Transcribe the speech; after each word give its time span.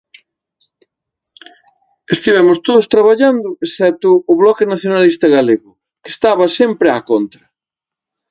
Estivemos 2.15 2.57
todos 2.67 2.89
traballando, 2.93 3.49
excepto 3.65 4.09
o 4.31 4.33
Bloque 4.41 4.69
Nacionalista 4.73 5.27
Galego, 5.35 5.71
que 6.03 6.09
estaba 6.15 6.45
sempre 6.59 6.87
á 6.95 6.97
contra. 7.11 7.45